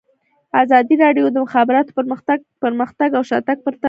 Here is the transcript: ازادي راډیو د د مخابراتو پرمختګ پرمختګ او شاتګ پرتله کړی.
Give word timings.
ازادي 0.61 0.95
راډیو 1.03 1.25
د 1.31 1.33
د 1.33 1.37
مخابراتو 1.45 1.95
پرمختګ 1.99 2.39
پرمختګ 2.63 3.09
او 3.17 3.23
شاتګ 3.29 3.57
پرتله 3.65 3.69
کړی. 3.73 3.79